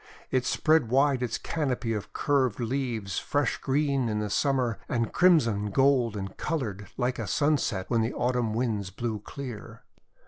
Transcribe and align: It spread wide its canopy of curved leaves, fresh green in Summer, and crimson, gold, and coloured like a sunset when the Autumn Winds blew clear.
It 0.31 0.47
spread 0.47 0.89
wide 0.89 1.21
its 1.21 1.37
canopy 1.37 1.93
of 1.93 2.11
curved 2.11 2.59
leaves, 2.59 3.19
fresh 3.19 3.59
green 3.59 4.09
in 4.09 4.27
Summer, 4.31 4.79
and 4.89 5.13
crimson, 5.13 5.69
gold, 5.69 6.17
and 6.17 6.35
coloured 6.37 6.87
like 6.97 7.19
a 7.19 7.27
sunset 7.27 7.85
when 7.87 8.01
the 8.01 8.13
Autumn 8.15 8.55
Winds 8.55 8.89
blew 8.89 9.19
clear. 9.19 9.83